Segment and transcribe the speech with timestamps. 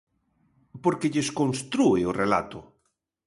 [0.83, 2.59] Porque lles constrúe o relato.